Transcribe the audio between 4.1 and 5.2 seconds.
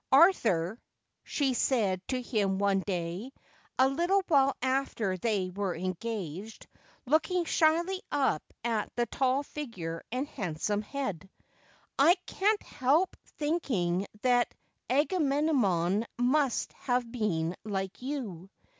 while after